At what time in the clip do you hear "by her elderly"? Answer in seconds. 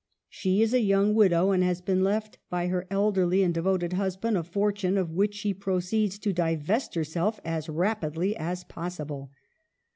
2.49-3.43